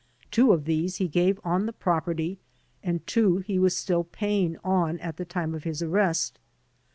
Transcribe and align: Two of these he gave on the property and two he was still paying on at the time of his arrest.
Two 0.31 0.51
of 0.51 0.65
these 0.65 0.95
he 0.95 1.07
gave 1.07 1.39
on 1.43 1.67
the 1.67 1.73
property 1.73 2.39
and 2.81 3.05
two 3.05 3.37
he 3.37 3.59
was 3.59 3.77
still 3.77 4.03
paying 4.03 4.57
on 4.63 4.97
at 4.97 5.17
the 5.17 5.25
time 5.25 5.53
of 5.53 5.63
his 5.63 5.83
arrest. 5.83 6.39